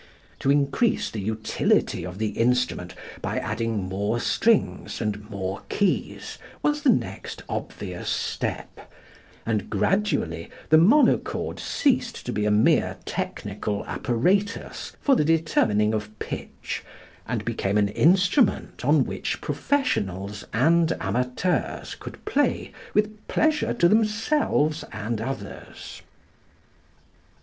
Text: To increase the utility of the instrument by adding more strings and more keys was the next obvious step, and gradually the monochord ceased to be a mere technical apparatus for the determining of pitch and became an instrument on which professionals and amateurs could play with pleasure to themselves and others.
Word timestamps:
To 0.39 0.49
increase 0.49 1.11
the 1.11 1.21
utility 1.21 2.03
of 2.07 2.17
the 2.17 2.29
instrument 2.29 2.95
by 3.21 3.37
adding 3.37 3.83
more 3.83 4.19
strings 4.19 4.99
and 4.99 5.29
more 5.29 5.61
keys 5.69 6.39
was 6.63 6.81
the 6.81 6.89
next 6.89 7.43
obvious 7.47 8.09
step, 8.09 8.91
and 9.45 9.69
gradually 9.69 10.49
the 10.69 10.79
monochord 10.79 11.59
ceased 11.59 12.25
to 12.25 12.33
be 12.33 12.45
a 12.45 12.49
mere 12.49 12.97
technical 13.05 13.85
apparatus 13.85 14.93
for 15.01 15.15
the 15.15 15.23
determining 15.23 15.93
of 15.93 16.17
pitch 16.17 16.83
and 17.27 17.45
became 17.45 17.77
an 17.77 17.89
instrument 17.89 18.83
on 18.83 19.03
which 19.05 19.39
professionals 19.39 20.43
and 20.51 20.93
amateurs 20.99 21.93
could 21.93 22.25
play 22.25 22.73
with 22.95 23.27
pleasure 23.27 23.71
to 23.75 23.87
themselves 23.87 24.83
and 24.91 25.21
others. 25.21 26.01